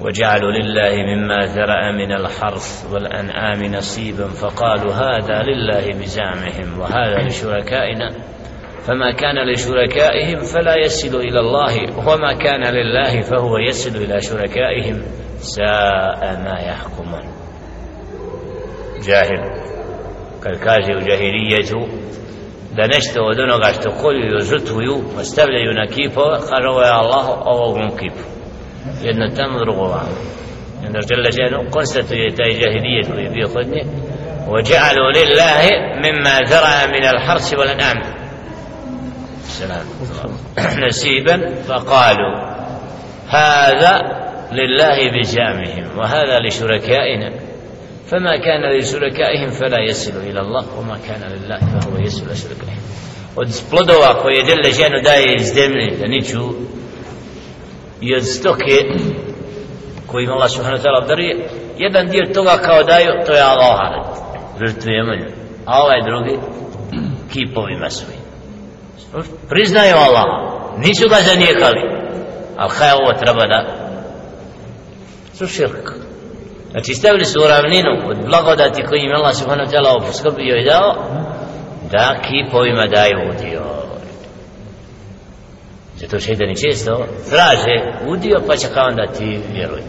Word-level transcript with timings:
وجعلوا 0.00 0.52
لله 0.52 1.14
مما 1.14 1.46
ذرأ 1.46 1.92
من 1.92 2.12
الحرث 2.12 2.92
والأنعام 2.92 3.64
نصيبا 3.64 4.26
فقالوا 4.28 4.92
هذا 4.92 5.42
لله 5.42 6.00
بزعمهم 6.00 6.80
وهذا 6.80 7.26
لشركائنا 7.26 8.10
فما 8.86 9.12
كان 9.12 9.52
لشركائهم 9.52 10.38
فلا 10.38 10.76
يصل 10.76 11.16
إلى 11.16 11.40
الله 11.40 11.98
وما 12.08 12.32
كان 12.34 12.74
لله 12.74 13.20
فهو 13.20 13.58
يصل 13.58 13.96
إلى 13.96 14.20
شركائهم 14.20 15.02
ساء 15.38 16.20
ما 16.44 16.60
يحكمون. 16.60 17.24
جاهل. 19.08 19.64
kad 20.40 20.60
kaže 20.64 20.92
u 20.96 21.00
džahilijetu 21.00 21.80
da 22.76 22.86
nešto 22.86 23.22
od 23.22 23.40
onoga 23.40 23.68
što 23.80 23.90
kolju 23.90 24.26
i 24.26 24.44
žrtvuju 24.44 24.96
ostavljaju 25.20 25.72
na 25.74 25.86
kipove 25.86 26.38
kaže 26.50 26.68
ovo 26.68 26.82
je 26.82 26.90
Allah 26.90 27.26
kipu 27.98 28.33
jedno 29.04 29.28
tamo 29.36 29.58
drugo 29.58 29.82
vamo 29.82 30.16
i 30.82 30.86
onda 30.86 31.00
žele 31.08 31.30
ženu 31.30 31.70
konstatuje 31.70 32.34
taj 32.36 32.50
džahilijet 32.58 33.06
koji 33.12 33.24
je 33.24 33.30
bio 33.30 33.48
kod 33.48 33.66
nje 33.66 33.82
وجعلوا 34.48 35.10
لله 35.12 35.62
مما 35.96 36.40
ذرع 36.40 36.86
من 36.86 37.04
الحرث 37.04 37.54
والأنعام. 37.54 38.02
السلام. 39.44 39.86
نسيبا 40.88 41.54
فقالوا 41.68 42.34
هذا 43.28 43.92
لله 44.52 45.20
بزعمهم 45.20 45.98
وهذا 45.98 46.38
لشركائنا. 46.48 47.30
فما 48.06 48.36
كان 48.36 48.78
لشركائهم 48.78 49.50
فلا 49.50 49.80
يصل 49.88 50.16
إلى 50.20 50.40
الله 50.40 50.78
وما 50.78 50.98
كان 51.08 51.30
لله 51.32 51.58
فهو 51.58 51.98
يصل 51.98 52.36
شركائهم. 52.36 52.84
od 53.36 53.48
plodova 53.70 54.14
koje 54.22 54.44
ženu 54.72 55.02
daje 55.04 55.34
iz 55.34 55.54
zemlje 55.54 55.96
da 56.00 56.06
i 58.04 58.14
od 58.14 58.24
stoke 58.24 58.76
koji 60.06 60.28
Allah 60.28 60.50
subhanahu 60.50 60.82
wa 60.82 60.86
ta'ala 60.86 61.02
obdaruje 61.02 61.48
jedan 61.78 62.06
dio 62.06 62.34
toga 62.34 62.56
kao 62.64 62.82
daju 62.82 63.12
to 63.26 63.32
je 63.32 63.42
Allah 63.42 63.78
žrtvujemo 64.58 65.14
nju 65.14 65.44
a 65.66 65.82
ovaj 65.82 66.00
drugi 66.02 66.38
kipovima 67.32 67.90
svojim. 67.90 68.20
Priznaju 69.48 69.94
Allah 69.96 70.24
nisu 70.78 71.08
ga 71.08 71.16
zanijekali 71.16 71.80
ali 72.56 72.70
kaj 72.78 72.92
ovo 72.92 73.12
treba 73.12 73.46
da 73.46 73.60
su 75.34 75.46
širk. 75.46 75.90
Znači 76.70 76.94
stavili 76.94 77.24
su 77.24 77.40
u 77.40 77.48
ravninu 77.48 77.90
od 78.10 78.16
blagodati 78.26 78.82
koji 78.82 79.00
im 79.00 79.14
Allah 79.14 79.34
subhanahu 79.34 79.70
wa 79.70 79.74
ta'ala 79.74 79.96
obskrbio 79.96 80.56
i 80.56 80.64
dao 80.64 80.94
da 81.92 82.16
kipovima 82.26 82.86
daju 82.86 83.18
udio 86.04 86.10
to 86.10 86.20
šeitani 86.20 86.56
često 86.56 87.06
traže 87.30 87.76
udio 88.06 88.40
pa 88.46 88.56
će 88.56 88.66
kao 88.74 88.86
onda 88.86 89.06
ti 89.06 89.40
vjeruj. 89.52 89.82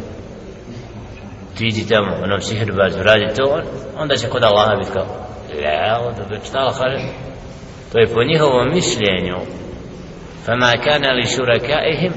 Ti 1.57 1.67
idi 1.67 1.87
tamo 1.89 2.15
onom 2.23 2.41
sihirbazu 2.41 3.03
radi 3.03 3.35
to 3.35 3.61
onda 3.97 4.15
će 4.15 4.29
kod 4.29 4.43
Allaha 4.43 4.75
biti 4.75 4.91
kao 4.91 5.05
leo 5.49 6.11
da 6.17 6.23
bi 6.29 6.45
šta 6.45 6.59
Allah 6.59 6.77
kaže? 6.77 6.97
To 7.91 7.99
je 7.99 8.07
po 8.07 8.23
njihovom 8.23 8.69
mišljenju. 8.73 9.37
Fama 10.45 10.73
kana 10.83 11.11
li 11.11 11.27
šurakaihim? 11.27 12.13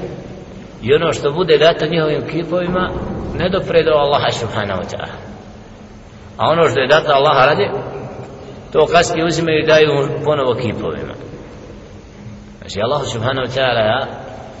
I 0.81 0.93
ono 0.93 1.13
što 1.13 1.31
bude 1.31 1.57
dato 1.57 1.85
njihovim 1.85 2.27
kipovima 2.27 2.89
ne 3.39 3.49
dopre 3.49 3.83
do 3.83 3.91
Allaha 3.91 4.31
subhanahu 4.31 4.81
wa 4.81 4.87
ta'ala. 4.91 5.17
A 6.37 6.49
ono 6.51 6.69
što 6.69 6.79
je 6.79 6.87
dato 6.87 7.11
Allaha 7.11 7.45
radi 7.45 7.69
to 8.71 8.85
kasnije 8.85 9.25
uzimaju 9.25 9.59
i 9.59 9.67
daju 9.67 9.89
ponovo 10.25 10.53
kipovima 10.53 11.28
znači 12.69 12.81
Allah 12.81 13.01
subhanahu 13.13 13.47
wa 13.47 13.53
ta'ala 13.57 13.81
ja, 13.93 14.07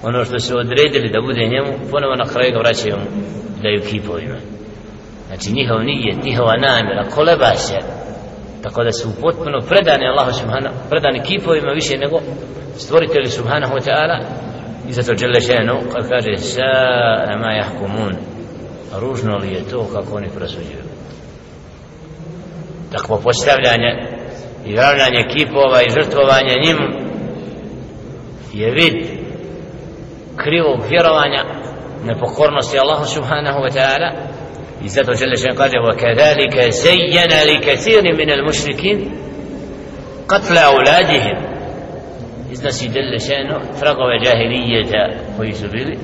ono 0.03 0.25
što 0.25 0.39
su 0.39 0.57
odredili 0.57 1.09
da 1.09 1.21
bude 1.21 1.47
njemu 1.53 1.71
ponovo 1.91 2.15
na 2.15 2.25
kraju 2.25 2.51
ga 2.53 2.59
vraćaju 2.59 2.95
mu 2.97 3.05
daju 3.63 3.81
kipovima. 3.89 4.37
Znači 5.27 5.53
njihov 5.53 5.83
nijet, 5.83 6.23
njihova 6.23 6.57
namjera 6.57 7.03
koleba 7.15 7.55
se 7.55 7.77
tako 8.63 8.83
da 8.83 8.91
su 8.91 9.21
potpuno 9.21 9.59
predani 9.69 10.07
Allahu 10.07 10.33
subhanahu 10.33 10.75
predani 10.89 11.21
kipovima 11.23 11.71
više 11.71 11.97
nego 11.97 12.17
stvoritelji 12.75 13.29
subhanahu 13.29 13.73
wa 13.73 13.83
ta'ala. 13.87 14.17
I 14.89 14.93
zato 14.93 15.17
žele 15.17 15.39
ženu 15.39 15.75
kad 15.93 16.09
kaže 16.09 16.37
sa 16.37 16.69
ma 17.41 17.51
jahkumun. 17.51 18.13
Ružno 19.01 19.37
li 19.37 19.53
je 19.53 19.69
to 19.71 19.87
kako 19.93 20.15
oni 20.17 20.29
prosuđuju? 20.37 20.83
Takvo 22.91 23.21
postavljanje 23.23 23.91
i 24.65 24.73
gravljanje 24.73 25.21
kipova 25.33 25.81
i 25.81 25.89
žrtvovanje 25.89 26.55
njim 26.65 27.08
je 28.59 28.71
vid 28.71 28.95
krivog 30.37 30.79
vjerovanja 30.89 31.43
nepokornosti 32.05 32.79
Allahu 32.79 33.05
subhanahu 33.05 33.59
wa 33.59 33.71
ta'ala 33.77 34.09
i 34.85 34.89
zato 34.89 35.13
žele 35.13 35.35
žene 35.35 35.55
kaže 35.55 35.77
وكذلك 35.79 36.55
زين 36.69 37.31
لكثير 37.51 38.03
من 38.15 38.29
المشركين 38.29 39.11
قتل 40.27 40.57
أولادهم 40.57 41.37
iznosi 42.51 42.89
delle 42.89 43.19
šeno 43.19 43.59
tragove 43.79 44.19
džahilijeta 44.23 45.03
koji 45.37 45.53
su 45.53 45.67
bili 45.71 45.97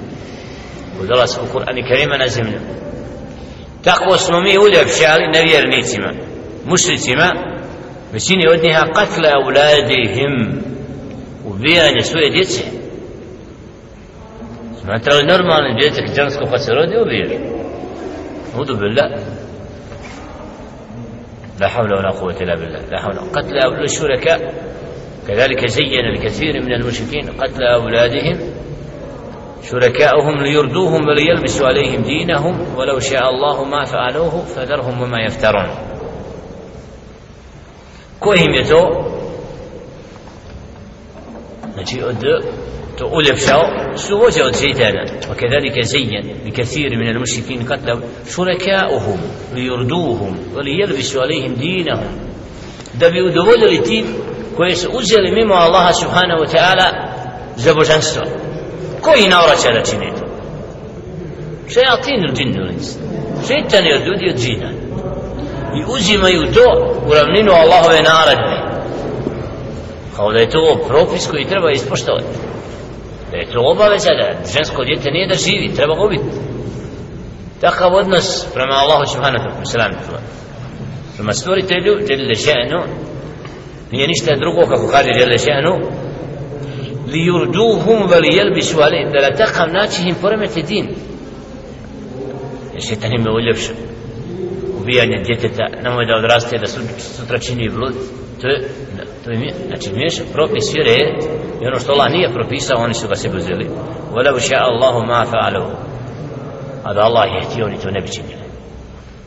u 1.01 1.05
dolasku 1.05 1.45
Kur'ana 1.53 1.87
Kerima 1.87 2.17
na 2.17 2.27
zemlju 2.27 2.59
tako 3.83 4.17
smo 4.17 4.41
mi 4.41 4.57
uljepšali 4.57 5.27
nevjernicima 5.33 6.11
mušricima 6.65 7.27
većini 8.13 8.47
od 8.47 8.63
njiha 8.63 8.83
katle 8.93 9.29
auladihim 9.33 10.64
ubijanje 11.45 12.01
svoje 12.01 12.29
djece. 12.29 12.63
Smatrali 14.81 15.25
normalni 15.25 15.79
djece 15.79 16.01
žensko 16.15 16.45
pa 16.51 16.57
se 16.57 16.73
rodi 16.73 16.97
ubiješ 16.97 17.31
udu 18.59 18.75
billah. 18.75 19.09
لا 21.59 21.67
حول 21.67 21.93
ولا 21.93 22.11
قوة 22.11 22.37
إلا 22.41 22.55
بالله 22.55 22.79
لا 22.91 22.99
حول 23.01 23.17
قتل 23.19 23.83
الشركاء 23.83 24.53
كذلك 25.27 25.67
زين 25.67 26.05
الكثير 26.05 26.61
من 26.61 26.73
المشركين 26.73 27.29
قتل 27.29 27.63
أولادهم 27.63 28.39
شركاؤهم 29.71 30.43
ليردوهم 30.43 31.07
وليلبسوا 31.07 31.67
عليهم 31.67 32.01
دينهم 32.01 32.75
ولو 32.77 32.99
شاء 32.99 33.29
الله 33.29 33.63
ما 33.63 33.85
فعلوه 33.85 34.45
فذرهم 34.45 35.01
وما 35.01 35.21
يفترون 35.21 35.69
كوهم 38.19 38.53
يتو 38.53 39.14
znači 41.74 42.02
od 42.02 42.16
to 42.98 43.06
uljepšao 43.12 43.62
su 43.96 44.18
vođe 44.18 44.42
od 44.42 44.58
šeitana 44.60 45.04
وكذلك 45.30 45.80
زين 45.84 46.36
لكثير 46.46 46.90
من 46.96 47.08
المشركين 47.08 47.62
قتلوا 47.66 48.00
شركاؤهم 48.36 49.18
ليردوهم 49.54 50.38
وليلبسوا 50.54 51.22
عليهم 51.22 51.54
دينهم 51.54 52.30
da 53.00 53.10
bi 53.10 53.22
udovoljili 53.22 53.82
tim 53.82 54.04
koje 54.56 54.76
su 54.76 54.88
uzeli 54.92 55.32
mimo 55.32 55.54
Allaha 55.54 55.92
subhanahu 55.92 56.44
wa 56.44 56.50
ta'ala 56.54 56.88
za 57.56 57.74
božanstvo 57.74 58.22
koji 59.00 59.28
navraća 59.28 59.72
da 59.72 59.82
čini 59.82 60.12
to 60.18 60.26
šejatin 61.72 62.24
ili 62.24 62.34
džin 62.36 62.54
ili 62.54 62.74
šeitan 63.48 63.86
je 63.86 63.94
od 63.96 64.06
ljudi 64.06 64.30
od 64.30 64.40
džina 64.40 64.70
i 65.78 65.84
uzimaju 65.88 66.52
to 66.54 66.96
u 67.06 67.14
ravninu 67.14 67.52
Allahove 67.52 68.02
naredbe 68.02 68.63
kao 70.15 70.31
da 70.31 70.39
je 70.39 70.49
to 70.49 70.79
propis 70.87 71.27
koji 71.27 71.45
treba 71.45 71.71
ispoštovati. 71.71 72.25
Da 73.31 73.37
je 73.37 73.51
to 73.51 73.59
obaveza 73.63 74.09
da 74.09 74.27
žensko 74.57 74.83
djete 74.83 75.11
nije 75.11 75.27
da 75.27 75.35
živi 75.35 75.75
treba 75.75 75.95
ga 75.95 76.05
ubiti. 76.05 76.29
Takav 77.61 77.93
odnos 77.93 78.45
prema 78.53 78.73
Allahu 78.73 79.05
subhanahu 79.13 79.47
wa 79.49 79.77
ta'ala. 79.77 80.19
Prema 81.15 81.33
stvoritelju 81.33 81.93
jelle 82.09 82.35
še'nu 82.35 82.81
nije 83.91 84.07
ništa 84.07 84.35
drugo 84.35 84.61
kako 84.67 84.87
kaže 84.87 85.09
jelle 85.09 85.37
še'nu 85.37 85.73
li 87.07 87.19
yurduhum 87.29 88.09
wa 88.09 88.19
li 88.21 88.29
yalbisu 88.37 88.77
alayhim 88.77 89.11
da 89.13 89.19
la 89.21 89.31
taqam 89.35 89.73
naći 89.73 90.09
im 90.09 90.15
poremeti 90.21 90.61
din. 90.61 90.95
Jer 92.73 92.81
šetan 92.81 93.13
im 93.13 93.25
je 93.25 93.31
uljepšao 93.31 93.84
ubijanja 94.85 95.23
djeteta 95.25 95.65
nemoj 95.83 96.05
da 96.05 96.15
odraste 96.15 96.57
da 96.57 96.67
sutra 97.17 97.37
čini 97.39 97.69
blud. 97.69 97.95
To 98.41 98.47
je, 98.47 98.57
to 99.23 99.31
je 99.31 99.53
znači 99.67 99.89
miješa 99.93 100.23
propis 100.33 100.73
vjere 100.73 100.95
i 101.61 101.67
ono 101.67 101.79
što 101.79 101.91
Allah 101.91 102.11
nije 102.11 102.33
propisao 102.33 102.83
oni 102.83 102.93
su 102.93 103.07
ga 103.07 103.15
sebi 103.15 103.37
uzeli. 103.37 103.65
Walau 104.13 104.39
sha 104.39 104.57
Allahu 104.59 105.05
ma 105.05 105.25
fa'alu. 105.31 105.65
A 106.83 106.93
da 106.93 107.01
Allah 107.01 107.25
je 107.35 107.47
htio 107.49 107.65
oni 107.65 107.77
to 107.77 107.91
ne 107.91 108.01
bi 108.01 108.11
činili. 108.11 108.45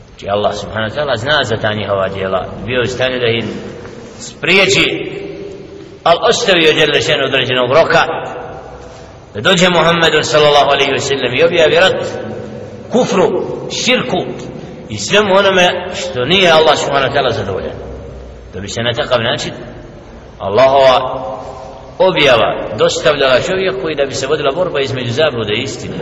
Znači 0.07 0.25
Allah 0.29 0.53
subhanahu 0.55 0.89
wa 0.91 0.95
ta'ala 0.95 1.17
zna 1.17 1.37
za 1.43 1.55
ta 1.55 1.73
njihova 1.73 2.07
djela. 2.07 2.45
Bio 2.65 2.79
je 2.79 2.87
stanje 2.87 3.19
da 3.19 3.27
ih 3.27 3.45
spriječi 4.19 4.85
ali 6.03 6.19
ostavio 6.29 6.73
djela 6.73 7.01
šenu 7.01 7.23
određenog 7.25 7.69
roka 7.79 8.03
da 9.33 9.41
dođe 9.41 9.69
Muhammedu 9.69 10.19
sallallahu 10.23 10.69
alaihi 10.73 10.91
wa 10.91 10.99
sallam 10.99 11.33
i 11.35 11.43
objavi 11.43 11.75
rat 11.75 12.05
kufru, 12.91 13.27
širku 13.71 14.17
i 14.89 14.97
svemu 14.97 15.35
onome 15.35 15.67
što 15.95 16.25
nije 16.25 16.51
Allah 16.51 16.77
subhanahu 16.77 17.13
wa 17.13 17.17
ta'ala 17.17 17.33
zadovoljan 17.33 17.75
da 18.53 18.59
bi 18.59 18.67
se 18.67 18.81
na 18.81 18.93
takav 18.93 19.21
način 19.21 19.53
Allahova 20.39 21.25
objava 21.97 22.77
dostavljala 22.77 23.41
čovjeku 23.41 23.89
i 23.89 23.95
da 23.95 24.05
bi 24.05 24.13
se 24.13 24.27
vodila 24.27 24.51
borba 24.55 24.79
između 24.79 25.11
zablude 25.11 25.53
i 25.53 25.63
istine. 25.63 25.95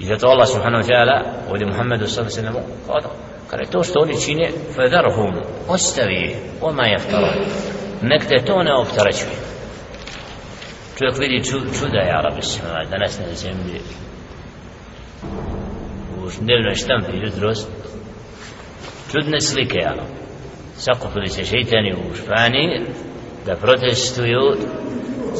I 0.00 0.04
zato 0.06 0.28
Allah 0.28 0.48
subhanahu 0.48 0.82
wa 0.82 0.88
ta'ala 0.88 1.22
ovdje 1.50 1.66
Muhammedu 1.66 2.06
sallallahu 2.06 2.38
alaihi 2.38 2.58
wa 2.88 3.02
sallam 3.02 3.10
kada 3.50 3.64
to 3.64 3.82
što 3.82 4.00
oni 4.00 4.20
čine 4.20 4.50
fedarhum 4.74 5.34
ostavi 5.68 6.36
oma 6.60 6.86
jeftaran 6.86 7.38
nek 8.02 8.26
te 8.28 8.44
to 8.44 8.62
ne 8.62 8.74
optaračuje 8.74 9.54
čovjek 10.98 11.18
vidi 11.18 11.44
čuda 11.78 11.98
ja 11.98 12.18
Arabi 12.18 12.40
ovaj, 12.70 12.86
danas 12.86 13.18
na 13.18 13.34
zemlji 13.34 13.80
u 16.24 16.28
dnevnoj 16.40 16.74
štampi 16.74 17.16
jutros 17.24 17.58
čudne 19.10 19.40
slike 19.40 19.80
ali 19.90 20.02
sakupili 20.76 21.28
se 21.28 21.44
šeitani 21.44 21.92
u 21.92 22.14
Španiji 22.14 22.80
da 23.46 23.56
protestuju 23.56 24.44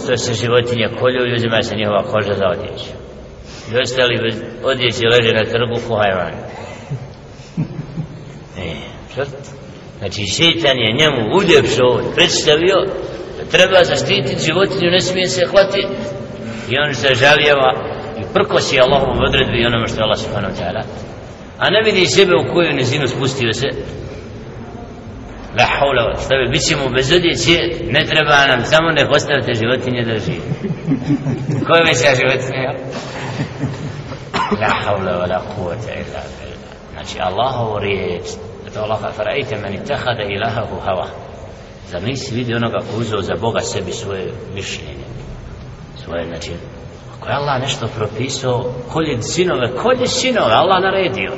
što 0.04 0.16
se 0.16 0.34
životinje 0.34 0.88
kolju 1.00 1.26
i 1.26 1.34
uzima 1.34 1.62
se 1.62 1.76
njihova 1.76 2.02
koža 2.02 2.32
za 2.32 2.46
odjeću. 2.46 2.90
I 3.72 3.78
ostali 3.82 4.22
bez 4.22 4.36
odjeće 4.64 5.06
leže 5.06 5.32
na 5.32 5.44
trgu 5.44 5.88
ko 5.88 5.96
hajvan 5.96 6.34
e, 8.58 8.74
znači 9.98 10.22
šeitan 10.36 10.78
je 10.78 10.96
njemu 11.00 11.20
uljepšo 11.36 12.12
predstavio 12.14 12.76
da 13.38 13.44
treba 13.50 13.84
zaštititi 13.84 14.44
životinju 14.46 14.90
ne 14.90 15.00
smije 15.00 15.28
se 15.28 15.46
hvatiti. 15.46 15.88
I 16.70 16.78
on 16.78 16.94
se 16.94 17.14
žaljeva 17.14 17.93
i 18.20 18.22
prkosi 18.34 18.80
Allahom 18.80 19.18
odredbi 19.28 19.58
i 19.58 19.66
onome 19.66 19.88
što 19.88 20.00
je 20.00 20.04
Allah 20.04 20.18
subhanahu 20.18 20.54
ta'ala. 20.60 20.82
A 21.58 21.70
ne 21.70 21.80
vidi 21.84 22.06
sebe 22.06 22.32
u 22.36 22.52
koju 22.52 22.72
nizinu 22.72 23.06
spustio 23.08 23.52
se. 23.52 23.68
La 25.58 25.66
haula 25.78 26.14
šta 26.24 26.34
bi 26.36 26.52
bićemo 26.52 26.84
bez 26.96 27.12
odjeće 27.12 27.56
ne 27.94 28.06
treba 28.06 28.46
nam 28.46 28.60
samo 28.64 28.90
ne 28.90 29.08
postavite 29.08 29.54
životinje 29.54 30.02
da 30.02 30.18
živi 30.18 30.48
koje 31.66 31.82
veća 31.84 32.10
životinje 32.20 32.62
la 34.60 34.72
haula 34.84 35.12
wa 35.20 35.26
la 35.32 35.40
kuvata 35.56 35.90
illa 35.92 36.22
billah. 36.38 36.74
Znači 36.92 37.16
Allahovu 37.20 37.78
riječ 37.78 38.24
to 38.74 38.80
Allah 38.80 39.00
kaže 39.00 39.16
farajte 39.16 39.56
man 39.56 39.74
ittakhada 39.74 40.22
ilahahu 40.22 40.76
hawa. 40.86 41.06
Zamisli 41.90 42.36
vidi 42.36 42.54
onoga 42.54 42.78
ko 42.78 42.96
uzeo 42.98 43.22
za 43.22 43.34
Boga 43.40 43.60
sebi 43.60 43.92
svoje 43.92 44.32
mišljenje? 44.54 45.04
Svoje 46.04 46.26
znači 46.26 46.52
ako 47.24 47.30
je 47.30 47.36
Allah 47.36 47.60
nešto 47.60 47.86
propisao? 47.96 48.64
Kolje 48.92 49.22
sinove 49.22 49.76
kolje 49.76 50.06
sinove 50.06 50.52
Allah 50.52 50.82
naredio. 50.82 51.32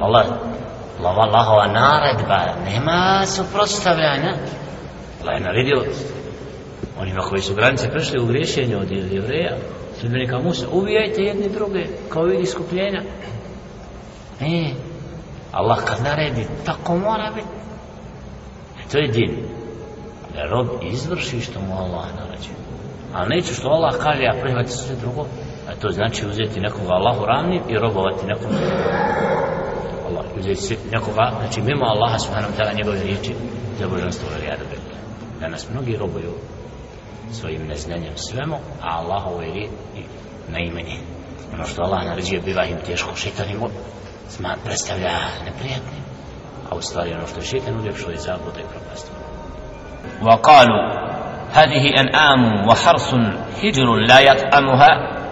Allah 0.00 0.26
Allah 0.98 1.16
Allahova 1.18 1.66
naredba 1.66 2.54
nema 2.64 3.26
suprotstavljanja. 3.26 4.34
Allah 5.22 5.34
je 5.34 5.40
naredio 5.40 5.84
onima 7.00 7.20
koji 7.20 7.42
su 7.42 7.54
granice 7.54 7.90
prešli 7.90 8.20
u 8.20 8.26
griješenju 8.26 8.78
od 8.78 8.90
jevreja 8.90 9.56
sudbenika 10.00 10.38
Musa 10.38 10.66
ubijajte 10.72 11.22
jedni 11.22 11.48
druge 11.48 11.86
kao 12.08 12.22
vidi 12.22 12.46
skupljenja 12.46 13.02
e, 14.40 14.70
Allah 15.52 15.84
kad 15.84 16.04
naredi 16.04 16.46
tako 16.64 16.96
mora 16.96 17.30
biti. 17.34 17.48
E, 18.78 18.88
to 18.92 18.98
je 18.98 19.08
din. 19.08 19.36
Da 20.34 20.42
rob 20.44 20.66
izvrši 20.82 21.40
što 21.40 21.60
mu 21.60 21.78
Allah 21.78 22.04
naređuje 22.18 22.69
a 23.13 23.25
neću 23.25 23.53
što 23.53 23.69
Allah 23.69 23.93
kaže 24.03 24.23
ja 24.23 24.33
prihvati 24.41 24.71
sve 24.71 24.95
drugo 24.95 25.25
a 25.69 25.75
to 25.81 25.89
znači 25.89 26.27
uzeti 26.27 26.59
nekoga 26.59 26.93
Allahu 26.93 27.25
ravnim 27.25 27.61
i 27.69 27.77
robovati 27.77 28.25
nekoga 28.25 28.57
Allah 30.07 30.25
uzeti 30.37 30.77
nekoga 30.91 31.31
znači 31.39 31.61
mimo 31.61 31.85
Allaha 31.85 32.19
subhanahu 32.19 32.53
ta'ala 32.57 32.75
njegove 32.75 33.03
riječi 33.03 33.33
za 33.79 33.87
božanstvo 33.87 34.29
ili 34.37 34.47
jadu 34.47 34.63
danas 35.39 35.69
mnogi 35.69 35.97
robuju 35.97 36.33
svojim 37.31 37.67
neznanjem 37.67 38.13
svemu 38.15 38.55
a 38.81 38.99
Allahove 38.99 39.45
riječi 39.45 39.71
najmanje 40.49 40.97
ono 41.53 41.65
što 41.65 41.81
Allah 41.81 42.05
naređuje 42.05 42.41
biva 42.41 42.65
im 42.65 42.77
teško 42.85 43.15
šeitan 43.15 43.49
im 43.49 43.59
sma 44.29 44.55
predstavlja 44.65 45.11
neprijatnim 45.45 46.03
a 46.69 46.75
u 46.75 46.81
stvari 46.81 47.13
ono 47.13 47.27
što 47.27 47.39
je 47.39 47.45
šeitan 47.45 47.79
uljepšo 47.79 48.09
je 48.09 48.17
zabuda 48.17 48.59
i 48.59 48.69
propast 48.71 49.11
وقالوا 50.21 51.08
هذه 51.52 51.90
أنعام 52.00 52.68
وحرث 52.68 53.14
هجر 53.64 53.94
لا 53.94 54.20
يطعمها 54.20 54.88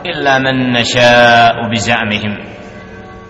إلا 0.07 0.39
من 0.39 0.73
نشاء 0.73 1.71
بزعمهم. 1.73 2.39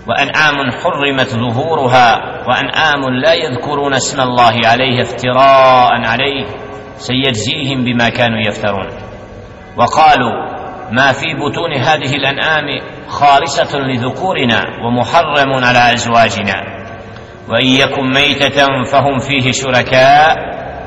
وأنعام 0.08 0.70
حرمت 0.70 1.28
ظهورها 1.28 2.16
وأنعام 2.48 3.00
لا 3.22 3.32
يذكرون 3.34 3.94
اسم 3.94 4.20
الله 4.20 4.60
عليه 4.64 5.02
افتراء 5.02 5.90
عليه 6.06 6.46
سيجزيهم 6.96 7.84
بما 7.84 8.08
كانوا 8.08 8.38
يفترون. 8.38 8.88
وقالوا 9.76 10.32
ما 10.92 11.12
في 11.12 11.34
بطون 11.34 11.74
هذه 11.74 12.14
الأنعام 12.14 12.64
خالصة 13.08 13.78
لذكورنا 13.78 14.64
ومحرم 14.84 15.64
على 15.64 15.94
أزواجنا. 15.94 16.54
وإن 17.48 17.66
يكن 17.66 18.12
ميتة 18.14 18.84
فهم 18.84 19.18
فيه 19.18 19.52
شركاء 19.52 20.36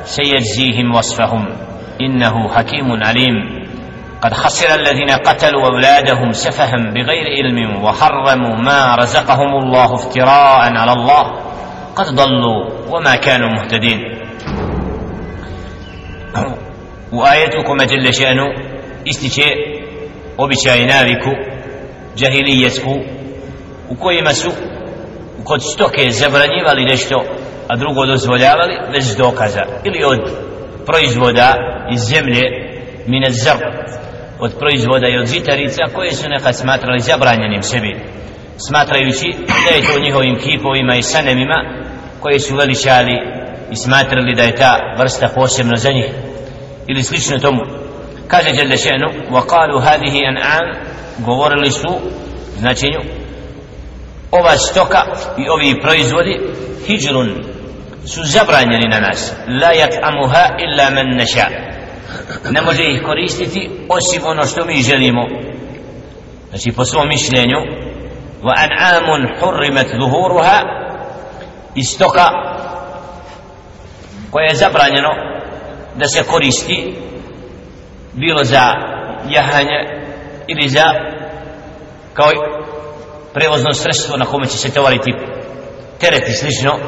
سيجزيهم 0.04 0.96
وصفهم. 0.96 1.71
إنه 2.06 2.50
حكيم 2.50 3.04
عليم. 3.04 3.36
قد 4.22 4.34
خسر 4.34 4.76
الذين 4.76 5.10
قتلوا 5.10 5.66
أولادهم 5.66 6.32
سفها 6.32 6.78
بغير 6.78 7.26
علم 7.38 7.84
وحرموا 7.84 8.56
ما 8.56 8.96
رزقهم 8.96 9.56
الله 9.64 9.94
افتراء 9.94 10.78
على 10.78 10.94
الله. 10.94 11.24
قد 11.96 12.06
ضلوا 12.16 12.70
وما 12.90 13.16
كانوا 13.16 13.50
مهتدين. 13.50 14.00
وآيتكم 17.12 17.78
جل 17.78 18.14
شأنه. 18.14 18.48
استشاء 19.08 19.72
naviku 20.88 21.30
džahilijetsku 22.16 23.00
u 23.90 23.96
kojima 23.96 24.34
su 24.34 24.52
kod 25.44 25.64
stoke 25.64 26.12
zabranjivali 26.12 26.86
nešto 26.86 27.24
a 27.68 27.76
drugo 27.76 28.06
dozvoljavali 28.06 28.80
bez 28.92 29.16
dokaza 29.16 29.62
ili 29.84 30.04
od 30.04 30.51
proizvoda 30.86 31.56
iz 31.94 32.02
zemlje 32.02 32.42
mine 33.08 33.32
zr 33.32 33.58
od 34.40 34.52
proizvoda 34.60 35.08
i 35.08 35.18
od 35.18 35.28
žitarica 35.28 35.84
koje 35.96 36.12
su 36.12 36.30
nekad 36.30 36.58
smatrali 36.58 37.00
zabranjenim 37.00 37.62
sebi 37.62 37.96
smatrajući 38.68 39.36
da 39.48 39.76
je 39.76 39.84
to 39.88 40.00
njihovim 40.00 40.40
kipovima 40.40 40.96
i 40.96 41.04
sanemima 41.04 41.64
koje 42.20 42.40
su 42.40 42.56
veličali 42.56 43.18
i 43.72 43.76
smatrali 43.76 44.36
da 44.36 44.44
je 44.44 44.56
ta 44.56 44.80
vrsta 44.98 45.30
posebno 45.36 45.76
za 45.76 45.92
njih 45.92 46.06
ili 46.88 47.04
slično 47.04 47.40
tomu. 47.40 47.62
Kaže 48.28 48.50
Jelle 48.50 48.78
še'nu 48.78 49.10
وقالوا 49.32 49.82
هذه 49.82 50.14
أنعام 50.32 50.76
govorili 51.18 51.72
su 51.72 52.00
značenju 52.58 53.00
ova 54.32 54.58
stoka 54.58 55.04
i 55.38 55.50
ovi 55.50 55.82
proizvodi 55.82 56.40
hijrun 56.88 57.51
su 58.06 58.22
zabranjeni 58.24 58.88
na 58.88 59.00
nas. 59.00 59.34
La 59.48 59.72
yat'amuha 59.74 60.46
illa 60.60 60.90
man 60.90 61.18
nasha. 61.18 61.48
Ne 62.52 62.62
može 62.62 62.84
ih 62.84 63.02
koristiti 63.06 63.72
osim 63.90 64.22
ono 64.26 64.46
što 64.46 64.66
mi 64.66 64.82
želimo. 64.82 65.28
Znači 66.50 66.72
po 66.76 66.86
svom 66.86 67.08
mišljenju 67.08 67.58
wa 68.44 68.54
an'amun 68.58 69.40
hurrimat 69.40 69.88
zuhuruha 69.88 70.60
istoka 71.76 72.28
koje 74.32 74.46
je 74.46 74.56
zabranjeno 74.56 75.10
da 75.96 76.08
se 76.08 76.24
koristi 76.24 76.96
bilo 78.14 78.44
za 78.44 78.74
jahanje 79.30 79.80
ili 80.48 80.70
za 80.70 80.86
kao 82.14 82.32
prevozno 83.34 83.74
sredstvo 83.74 84.18
na 84.18 84.26
kome 84.26 84.48
će 84.48 84.58
se 84.58 84.74
tovariti 84.74 85.12
teret 86.00 86.30
i 86.30 86.34
slično 86.34 86.80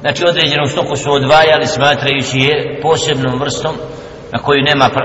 znači 0.00 0.24
određenu 0.28 0.66
stoku 0.66 0.96
su 0.96 1.12
odvajali 1.12 1.66
smatrajući 1.66 2.38
je 2.38 2.80
posebnom 2.82 3.40
vrstom 3.40 3.76
na 4.32 4.38
koju 4.38 4.62
nema 4.62 4.88
pr... 4.88 5.04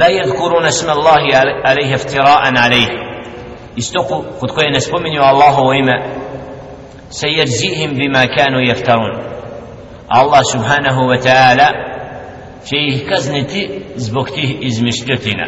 la 0.00 0.06
yadkuruna 0.06 0.70
sma 0.70 0.92
Allahi 0.92 1.30
alaihi 1.64 1.94
iftira'an 1.94 2.56
alaihi. 2.64 2.98
I 3.76 3.82
stoku 3.82 4.24
kod 4.40 4.50
koje 4.50 4.70
ne 4.70 4.80
spominju 4.80 5.20
Allahovo 5.22 5.72
ime 5.72 6.02
se 7.10 7.28
jerzihim 7.28 7.90
bima 7.94 8.26
kanu 8.36 8.60
jeftarun 8.60 9.34
Allah 10.08 10.42
subhanahu 10.52 11.00
wa 11.00 11.18
ta'ala 11.22 11.68
će 12.66 12.76
ih 12.76 13.08
kazniti 13.08 13.80
zbog 13.96 14.30
tih 14.30 14.56
izmišljotina. 14.60 15.46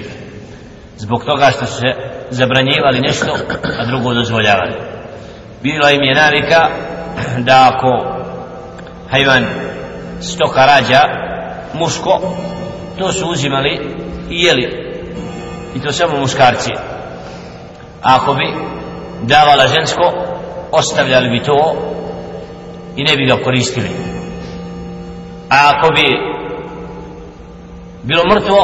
Zbog 0.97 1.25
toga 1.25 1.51
što 1.51 1.67
su 1.67 1.81
se 1.81 1.89
zabranjivali 2.31 3.01
nešto 3.01 3.37
a 3.79 3.85
drugo 3.85 4.15
dozvoljavali. 4.15 4.73
Bila 5.63 5.91
im 5.91 6.03
je 6.03 6.15
navika 6.15 6.69
da 7.39 7.73
ako 7.75 8.16
hajvan 9.11 9.45
stoka 10.21 10.67
rađa 10.67 11.01
muško 11.75 12.21
to 12.99 13.13
su 13.13 13.29
uzimali 13.29 13.81
i 14.31 14.43
jeli. 14.43 14.87
I 15.75 15.81
to 15.81 15.93
samo 15.93 16.21
muškarci. 16.21 16.71
A 18.03 18.17
ako 18.17 18.35
bi 18.35 18.55
davala 19.23 19.67
žensko 19.67 20.13
ostavljali 20.73 21.29
bi 21.29 21.43
to 21.43 21.75
i 22.97 23.05
ne 23.05 23.17
bi 23.17 23.27
ga 23.27 23.45
koristili. 23.45 23.91
A 25.51 25.73
ako 25.75 25.89
bi 25.89 26.07
bilo 28.03 28.23
mrtvo 28.35 28.57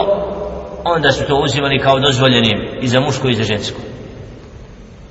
onda 0.85 1.13
su 1.13 1.25
to 1.27 1.37
uzimali 1.37 1.79
kao 1.79 2.01
dozvoljenim 2.01 2.59
i 2.81 2.89
za 2.89 3.01
muško 3.01 3.29
i 3.29 3.35
za 3.35 3.43
žensko. 3.43 3.81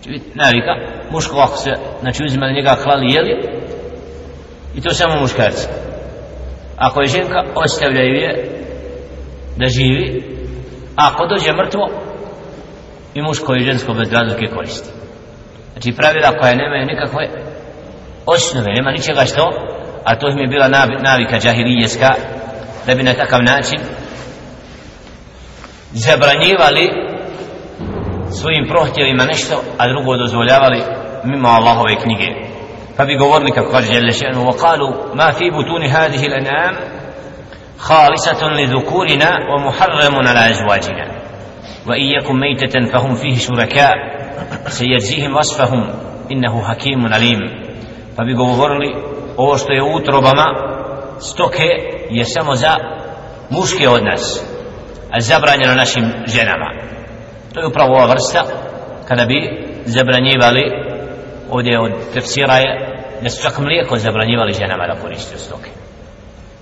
Znači, 0.04 0.22
Navika, 0.34 0.74
muško 1.12 1.40
ako 1.40 1.58
se, 1.58 1.72
znači 2.02 2.24
uzimali 2.24 2.54
njega 2.54 2.76
klali 2.84 3.14
jeli, 3.14 3.61
i 4.75 4.82
to 4.82 4.94
samo 4.94 5.22
muškarci. 5.22 5.68
Ako 6.78 7.01
je 7.01 7.08
ženka, 7.08 7.44
ostavljaju 7.56 8.13
je 8.13 8.62
da 9.58 9.68
živi, 9.68 10.24
a 10.96 11.10
ako 11.13 11.28
dođe 11.28 11.54
mrtvo, 11.54 11.90
i 13.13 13.22
muško 13.22 13.56
i 13.56 13.63
žensko 13.63 13.94
bez 13.94 14.12
razlike 14.12 14.48
koristi. 14.56 14.90
Znači 15.72 15.92
pravila 15.92 16.38
koja 16.40 16.56
nemaju 16.56 16.86
nikakve 16.86 17.30
osnove, 18.25 18.74
nema 18.74 18.92
ničega 18.92 19.25
što, 19.25 19.50
a 20.04 20.16
to 20.16 20.30
im 20.30 20.38
je 20.38 20.48
bila 20.48 20.68
navika 21.04 21.40
džahilijeska, 21.40 22.10
da 22.88 22.96
bi 22.96 23.04
na 23.04 23.13
takav 23.13 23.44
način 23.44 23.80
zabranjivali 25.92 26.90
svojim 28.40 28.68
prohtjevima 28.70 29.25
nešto, 29.25 29.63
a 29.78 29.88
drugo 29.88 30.18
dozvoljavali 30.18 30.82
mimo 31.24 31.50
Allahove 31.50 31.96
knjige. 32.04 32.50
Pa 32.97 33.05
bi 33.05 33.16
govorili 33.16 33.52
kako 33.52 33.71
kaže 33.71 33.93
Jelle 33.93 34.12
še'nu, 34.12 34.47
وقالوا 34.47 35.14
ما 35.14 35.31
في 35.31 35.50
بطون 35.50 35.83
هذه 35.83 36.26
الأنعام 36.26 36.75
خالصة 37.78 38.49
لذكورنا 38.49 39.31
ومحرم 39.50 40.14
على 40.28 40.50
أزواجنا 40.50 41.07
وإن 41.88 42.02
يكن 42.02 42.40
ميتة 42.40 42.90
فهم 42.93 43.14
فيه 43.14 43.37
شركاء 43.38 43.93
سيجزيهم 44.69 45.37
وصفهم 45.37 45.90
إنه 46.33 46.62
حكيم 46.62 47.07
عليم 47.07 47.38
فبي 48.19 48.35
govorili 48.35 48.95
ovo 49.37 49.59
što 49.59 49.73
je 49.73 49.83
utrobama 49.83 50.45
stoke 51.21 51.69
je 52.11 52.25
samo 52.25 52.55
za 52.55 52.76
muške 53.50 53.88
od 53.88 54.05
nas 54.05 54.45
a 55.11 55.21
zabranjeno 55.21 55.75
našim 55.75 56.12
ženama 56.26 56.71
to 57.55 57.61
je 57.61 57.66
upravo 57.66 57.95
ova 57.95 58.07
vrsta 58.07 58.45
kada 59.09 59.25
bi 59.25 59.66
zabranjivali 59.85 60.80
ovdje 61.51 61.79
od 61.79 61.91
tefsira 62.13 62.58
je 62.58 62.72
da 63.22 63.29
su 63.29 63.41
čak 63.41 63.60
mlijeko 63.60 63.98
zabranjivali 63.98 64.53
ženama 64.53 64.88
da 64.88 65.01
koristiju 65.01 65.39
stoke. 65.39 65.70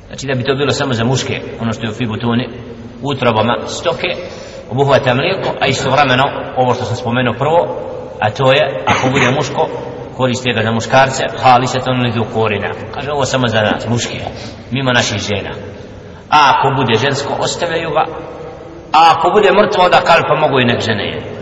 Znači 0.07 0.27
da 0.27 0.33
bi 0.35 0.43
to 0.43 0.55
bilo 0.55 0.71
samo 0.71 0.93
za 0.93 1.03
muške 1.03 1.41
ono 1.61 1.73
što 1.73 1.83
je 1.85 1.89
u 1.89 1.93
fibutuni 1.93 2.49
utrobama 3.01 3.67
stoke 3.67 4.07
obuhvata 4.71 5.15
mlijeko 5.15 5.49
a 5.61 5.67
istovremeno 5.67 6.23
ovo 6.57 6.73
što 6.73 6.83
sam 6.83 6.95
spomenuo 6.95 7.33
prvo 7.33 7.59
a 8.19 8.29
to 8.29 8.51
je 8.51 8.83
ako 8.85 9.09
bude 9.09 9.31
muško 9.31 9.69
koriste 10.17 10.53
ga 10.53 10.61
za 10.61 10.71
muškarce 10.71 11.23
hali 11.43 11.67
se 11.67 11.79
to 11.85 11.93
ne 11.93 12.13
korina 12.33 12.69
kaže 12.93 13.11
ovo 13.11 13.25
samo 13.25 13.47
za 13.47 13.61
nas 13.61 13.87
muške 13.87 14.19
mimo 14.71 14.91
naših 14.93 15.21
žena. 15.21 15.49
A 16.29 16.37
ako 16.53 16.67
bude 16.77 16.99
žensko 16.99 17.33
ostavljaju 17.39 17.89
ga. 17.89 18.05
A 18.93 19.13
ako 19.13 19.31
bude 19.35 19.49
mrtvo 19.51 19.83
onda 19.83 19.97
kalpa 19.97 20.35
mogu 20.39 20.59
i 20.59 20.65
nek 20.65 20.81
žene 20.81 21.05
je? 21.07 21.38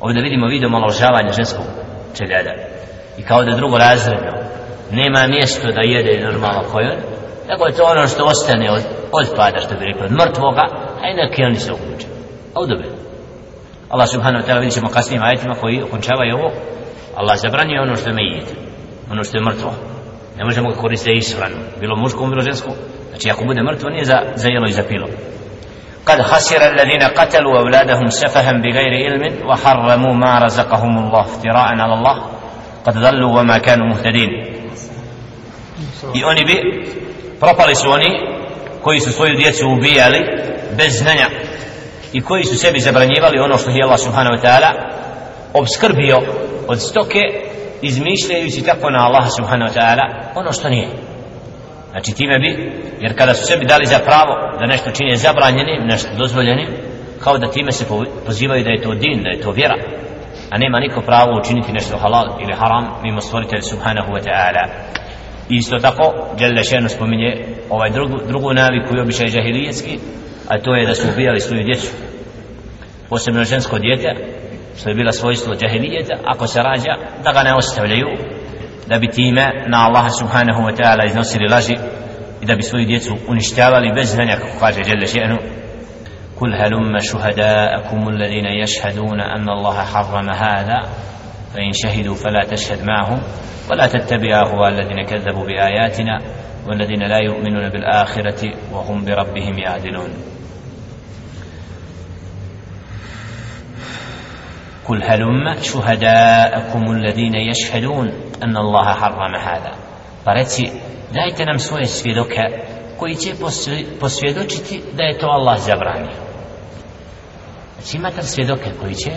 Ovdje 0.00 0.22
vidimo 0.22 0.46
video 0.46 0.68
maložavanje 0.68 1.32
ženskog 1.32 1.64
čeljada. 2.18 2.52
I 3.18 3.22
kao 3.22 3.44
da 3.44 3.56
drugo 3.56 3.78
razredno. 3.78 4.32
Nema 4.90 5.26
mjesto 5.26 5.72
da 5.72 5.80
jede 5.80 6.24
normalno 6.24 6.62
kojon 6.72 6.96
nego 7.48 7.66
je 7.66 7.72
to 7.72 7.84
ono 7.84 8.08
što 8.08 8.24
ostane 8.24 8.70
od, 8.70 8.82
od 9.12 9.26
pada 9.36 9.58
što 9.60 9.74
bi 9.74 9.84
rekao 9.84 10.04
od 10.04 10.12
mrtvoga 10.12 10.64
a 11.02 11.10
i 11.10 11.14
neki 11.14 11.44
oni 11.44 11.58
se 11.58 11.72
uključe. 11.72 12.06
A 12.54 12.60
u 12.60 12.66
Allah 13.88 14.08
subhanahu 14.08 14.44
wa 14.44 14.48
ta'ala 14.48 14.60
vidit 14.60 14.74
ćemo 14.74 14.88
kasnijim 14.88 15.22
ajetima 15.22 15.54
koji 15.54 15.82
okončavaju 15.82 16.36
ovo. 16.36 16.50
Allah 17.16 17.38
zabranio 17.38 17.82
ono 17.82 17.96
što 17.96 18.08
je 18.08 18.14
mejit 18.14 18.46
ono 19.10 19.24
što 19.24 19.36
je 19.36 19.44
mrtvo. 19.44 19.72
Ne 20.38 20.44
možemo 20.44 20.70
ga 20.70 20.76
koristiti 20.76 21.16
ishranu 21.16 21.56
bilo 21.80 21.96
muško, 21.96 22.26
bilo 22.26 22.42
žensko. 22.42 22.70
Znači 23.08 23.30
ako 23.30 23.44
bude 23.44 23.62
mrtvo 23.62 23.90
nije 23.90 24.04
za, 24.04 24.18
za 24.34 24.48
jelo 24.48 24.66
i 24.68 24.72
za 24.72 24.82
pilo. 24.88 25.06
قد 26.05 26.21
خسر 26.21 26.61
الذين 26.73 27.03
قتلوا 27.03 27.59
أولادهم 27.59 28.07
سفها 28.09 28.51
بغير 28.51 28.93
علم 29.05 29.49
وحرموا 29.49 30.13
ما 30.13 30.39
رزقهم 30.39 30.97
الله 30.97 31.21
افتراء 31.21 31.67
على 31.81 31.93
الله 31.93 32.15
قد 32.85 32.93
ضلوا 32.97 33.39
وما 33.39 33.57
كانوا 33.57 33.87
مهتدين 33.87 34.29
i 36.13 36.23
oni 36.23 36.45
bi 36.45 36.55
propali 37.39 37.75
su 37.75 37.91
oni 37.91 38.09
koji 38.83 38.99
su 38.99 39.11
svoju 39.11 39.35
djecu 39.35 39.67
ubijali 39.69 40.19
bez 40.77 40.97
znanja 40.99 41.27
i 42.13 42.21
koji 42.21 42.43
su 42.43 42.57
sebi 42.57 42.79
zabranjivali 42.79 43.39
ono 43.39 43.57
što 43.57 43.69
je 43.69 43.83
Allah 43.83 43.99
subhanahu 43.99 44.35
wa 44.35 44.41
ta'ala 44.41 44.69
obskrbio 45.53 46.17
od 46.67 46.81
stoke 46.81 47.19
izmišljajući 47.81 48.61
tako 48.61 48.89
na 48.89 49.05
Allah 49.05 49.27
subhanahu 49.37 49.71
wa 49.73 49.77
ta'ala 49.79 50.03
ono 50.35 50.51
što 50.51 50.69
nije 50.69 50.87
znači 51.94 52.12
time 52.14 52.38
bi 52.38 52.72
jer 53.00 53.18
kada 53.18 53.34
su 53.34 53.46
sebi 53.46 53.64
dali 53.64 53.86
za 53.86 53.98
pravo 53.98 54.34
da 54.58 54.66
nešto 54.66 54.90
čini 54.90 55.16
zabranjenim 55.16 55.86
nešto 55.86 56.08
dozvoljenim 56.18 56.68
kao 57.24 57.38
da 57.38 57.50
time 57.50 57.72
se 57.72 57.84
pozivaju 58.26 58.64
da 58.64 58.70
je 58.70 58.82
to 58.82 58.94
din 58.94 59.22
da 59.22 59.30
je 59.30 59.40
to 59.40 59.50
vjera. 59.50 59.76
A 60.50 60.58
nema 60.58 60.80
niko 60.80 61.00
pravo 61.00 61.38
učiniti 61.40 61.72
nešto 61.72 61.98
halal 61.98 62.26
ili 62.42 62.54
haram 62.60 62.84
mimo 63.02 63.20
stvoritelj 63.20 63.60
subhanahu 63.60 64.12
wa 64.12 64.22
ta'ala. 64.26 64.64
Isto 65.48 65.78
tako 65.78 66.14
Jelle 66.38 66.64
Šenu 66.64 66.88
spominje 66.88 67.46
ovaj 67.70 67.90
drugu, 67.90 68.16
drugu 68.28 68.52
naviku 68.52 68.96
i 68.96 69.00
običaj 69.00 69.28
žahilijetski 69.28 69.98
a 70.48 70.58
to 70.58 70.74
je 70.74 70.86
da 70.86 70.94
su 70.94 71.08
ubijali 71.08 71.40
svoju 71.40 71.64
djecu. 71.64 71.92
Posebno 73.08 73.44
žensko 73.44 73.78
djete 73.78 74.10
što 74.78 74.88
je 74.88 74.94
bila 74.94 75.12
svojstvo 75.12 75.54
džahilijeta 75.54 76.14
ako 76.24 76.46
se 76.46 76.62
rađa 76.62 76.96
da 77.24 77.32
ga 77.32 77.42
ne 77.42 77.54
ostavljaju 77.54 78.06
da 78.88 78.98
bi 78.98 79.08
time 79.08 79.44
na 79.66 79.86
Allaha 79.86 80.08
subhanahu 80.10 80.62
wa 80.62 80.72
ta'ala 80.76 81.04
iznosili 81.04 81.48
laži 81.48 81.76
i 82.42 82.46
da 82.46 82.56
bi 82.56 82.62
svoju 82.62 82.86
djecu 82.86 83.16
uništavali 83.28 83.92
bez 83.94 84.10
znanja 84.14 84.36
kako 84.36 84.58
kaže 84.60 84.80
Jelle 84.86 85.06
Še'nu. 85.06 85.38
قل 86.40 86.54
هلم 86.54 86.98
شهداءكم 86.98 88.08
الذين 88.08 88.46
يشهدون 88.46 89.20
أن 89.20 89.48
الله 89.48 89.84
حرم 89.84 90.30
هذا 90.30 90.78
فإن 91.54 91.72
شهدوا 91.72 92.14
فلا 92.14 92.44
تشهد 92.50 92.84
معهم 92.84 93.20
ولا 93.70 93.86
تتبع 93.86 94.40
أهواء 94.40 94.68
الذين 94.68 95.04
كذبوا 95.06 95.46
بآياتنا 95.46 96.20
والذين 96.68 97.02
لا 97.02 97.18
يؤمنون 97.18 97.68
بالآخرة 97.68 98.52
وهم 98.72 99.04
بربهم 99.04 99.58
يعدلون 99.58 100.08
قل 104.84 105.02
هلم 105.04 105.54
شهداءكم 105.62 106.90
الذين 106.92 107.34
يشهدون 107.34 108.23
أن 108.43 108.57
الله 108.57 108.93
حرم 108.93 109.35
هذا 109.35 109.71
فرتي 110.25 110.71
dajte 111.13 111.45
nam 111.45 111.59
svoje 111.59 111.85
svjedoke 111.85 112.41
koji 112.97 113.15
će 113.15 113.33
posvjedočiti 113.99 114.81
da 114.93 115.03
je 115.03 115.17
to 115.17 115.27
Allah 115.27 115.59
zabranio 115.59 116.17
znači 117.75 117.97
imate 117.97 118.23
svjedoke 118.23 118.69
koji 118.81 118.95
će 118.95 119.11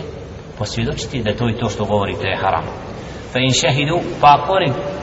posvjedočiti 0.59 1.23
da 1.23 1.37
to 1.37 1.49
i 1.49 1.59
to 1.59 1.69
što 1.69 1.85
govorite 1.85 2.27
je 2.27 2.37
haram 2.37 2.65
fa 3.33 3.39
in 3.39 3.53
shahidu 3.53 4.01
pa 4.21 4.39
ako 4.43 4.53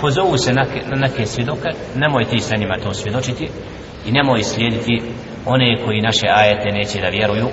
pozovu 0.02 0.38
se 0.38 0.54
na, 0.54 0.66
na 0.86 0.96
neke 0.96 1.26
svjedoke 1.26 1.70
nemoj 1.96 2.26
ti 2.26 2.40
sa 2.40 2.56
njima 2.56 2.78
to 2.84 2.94
svjedočiti 2.94 3.50
i 4.06 4.12
nemoj 4.12 4.44
slijediti 4.44 5.02
one 5.46 5.86
koji 5.86 6.02
naše 6.02 6.28
ajete 6.28 6.72
neće 6.72 7.02
da 7.02 7.08
vjeruju 7.08 7.48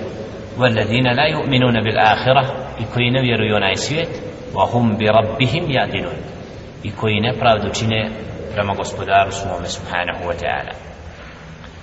والذين 0.58 1.06
لا 1.06 1.26
يؤمنون 1.26 1.82
بالآخرة 1.84 2.42
i 2.80 2.84
koji 2.94 3.10
ne 3.10 3.22
vjeruju 3.22 3.56
onaj 3.56 3.76
svijet 3.76 4.08
وهم 4.54 4.96
بربهم 4.96 5.70
يعدلون 5.70 6.16
i 6.83 6.91
koji 6.91 7.19
nepravdu 7.19 7.69
čine 7.73 8.11
prema 8.53 8.73
gospodaru 8.73 9.31
svome 9.31 9.67
subhanahu 9.67 10.23
wa 10.23 10.35
ta'ala. 10.41 10.90